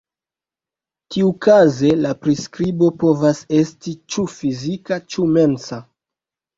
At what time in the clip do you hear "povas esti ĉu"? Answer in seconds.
3.05-4.29